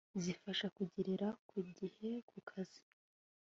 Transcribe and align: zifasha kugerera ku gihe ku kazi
zifasha 0.23 0.67
kugerera 0.77 1.27
ku 1.49 1.57
gihe 1.77 2.09
ku 2.29 2.37
kazi 2.49 2.81